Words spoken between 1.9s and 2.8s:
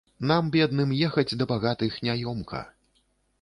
няёмка.